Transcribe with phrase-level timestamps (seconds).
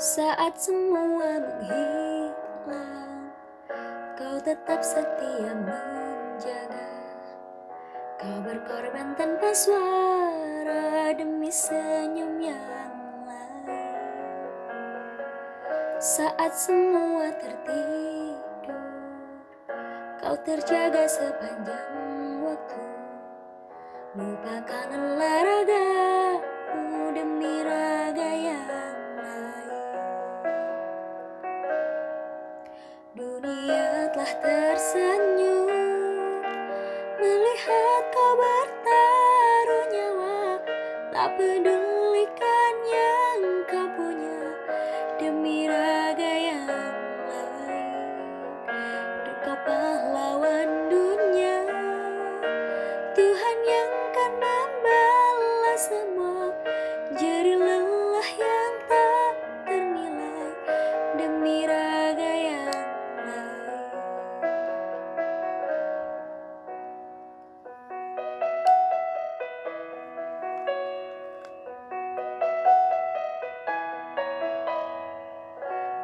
[0.00, 2.72] Saat semua menghilang,
[4.16, 6.88] kau tetap setia menjaga.
[8.16, 12.96] Kau berkorban tanpa suara demi senyum yang
[13.28, 14.00] lain.
[16.00, 18.72] Saat semua tertidur,
[20.24, 22.80] kau terjaga sepanjang waktu.
[24.16, 25.61] Lupakan lelah
[34.40, 35.68] tersenyum.
[37.20, 40.40] Melihat kau bertaruh nyawa,
[41.12, 41.91] tak pedulikan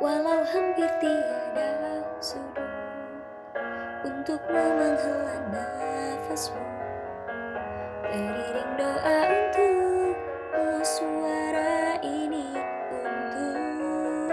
[0.00, 2.72] walau hampir tiada sudut
[4.00, 6.64] untuk menghela nafasmu.
[8.08, 10.16] Teriring doa untuk
[10.80, 12.48] suara ini
[12.88, 14.32] untukmu.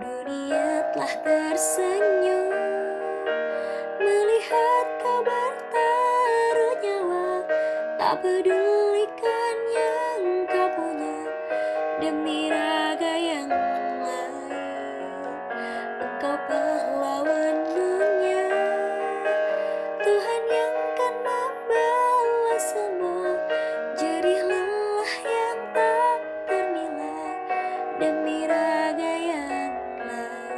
[0.00, 2.48] Dunia telah tersenyum
[4.00, 7.44] melihat kau bertaruh nyawa.
[8.00, 11.20] Tak pedulikan yang kau punya
[12.00, 12.48] demi
[16.26, 16.42] Jadi
[20.02, 23.38] Tuhan yang kan membalas semua.
[23.94, 24.42] Jerih
[25.22, 26.18] yang tak
[26.50, 27.30] ternilai
[28.02, 29.14] demi raga
[30.02, 30.50] lain.